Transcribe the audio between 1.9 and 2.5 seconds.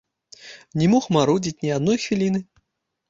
хвіліны.